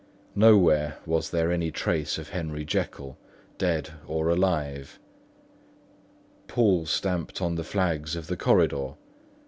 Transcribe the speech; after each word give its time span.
Nowhere 0.33 0.97
was 1.05 1.29
there 1.29 1.51
any 1.51 1.69
trace 1.69 2.17
of 2.17 2.29
Henry 2.29 2.65
Jekyll, 2.65 3.19
dead 3.59 3.91
or 4.07 4.29
alive. 4.29 4.97
Poole 6.47 6.87
stamped 6.87 7.39
on 7.39 7.53
the 7.53 7.63
flags 7.63 8.15
of 8.15 8.25
the 8.25 8.35
corridor. 8.35 8.95